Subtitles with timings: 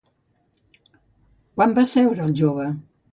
[1.57, 2.67] Quan va seure el jove?